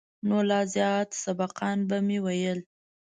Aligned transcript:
نو 0.27 0.37
لا 0.49 0.59
زيات 0.73 1.09
سبقان 1.23 1.77
به 1.89 1.97
مې 2.07 2.17
ويل. 2.25 2.59